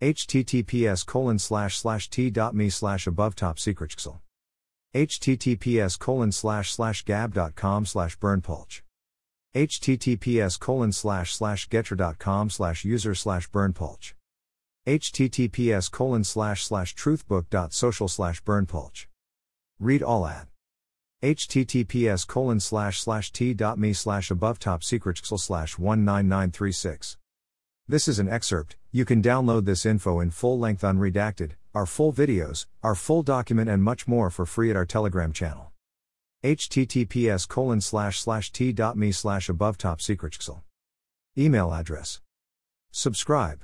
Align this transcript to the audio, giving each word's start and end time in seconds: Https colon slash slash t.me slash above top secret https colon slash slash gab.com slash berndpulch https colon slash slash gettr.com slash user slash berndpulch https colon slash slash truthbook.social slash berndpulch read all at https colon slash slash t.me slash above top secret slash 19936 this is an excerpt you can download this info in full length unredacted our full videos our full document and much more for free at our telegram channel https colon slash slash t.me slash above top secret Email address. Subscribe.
Https 0.00 1.04
colon 1.04 1.38
slash 1.38 1.76
slash 1.76 2.08
t.me 2.08 2.70
slash 2.70 3.06
above 3.06 3.34
top 3.34 3.58
secret 3.58 3.94
https 4.94 5.98
colon 5.98 6.32
slash 6.32 6.72
slash 6.72 7.04
gab.com 7.04 7.84
slash 7.84 8.18
berndpulch 8.18 8.80
https 9.54 10.58
colon 10.58 10.90
slash 10.90 11.34
slash 11.34 11.68
gettr.com 11.68 12.48
slash 12.48 12.82
user 12.82 13.14
slash 13.14 13.50
berndpulch 13.50 14.14
https 14.86 15.90
colon 15.90 16.24
slash 16.24 16.64
slash 16.64 16.94
truthbook.social 16.96 18.08
slash 18.08 18.42
berndpulch 18.42 19.04
read 19.78 20.02
all 20.02 20.26
at 20.26 20.48
https 21.22 22.26
colon 22.26 22.58
slash 22.58 23.00
slash 23.00 23.30
t.me 23.32 23.92
slash 23.92 24.30
above 24.30 24.58
top 24.58 24.82
secret 24.82 25.18
slash 25.18 25.78
19936 25.78 27.18
this 27.86 28.08
is 28.08 28.18
an 28.18 28.28
excerpt 28.28 28.76
you 28.92 29.04
can 29.04 29.22
download 29.22 29.64
this 29.64 29.86
info 29.86 30.20
in 30.20 30.30
full 30.30 30.58
length 30.58 30.82
unredacted 30.82 31.52
our 31.74 31.86
full 31.86 32.12
videos 32.12 32.66
our 32.82 32.94
full 32.94 33.22
document 33.22 33.70
and 33.70 33.82
much 33.82 34.08
more 34.08 34.30
for 34.30 34.46
free 34.46 34.70
at 34.70 34.76
our 34.76 34.86
telegram 34.86 35.32
channel 35.32 35.72
https 36.42 37.46
colon 37.46 37.80
slash 37.80 38.20
slash 38.20 38.50
t.me 38.50 39.12
slash 39.12 39.48
above 39.48 39.76
top 39.76 40.00
secret 40.00 40.34
Email 41.38 41.72
address. 41.72 42.20
Subscribe. 42.90 43.62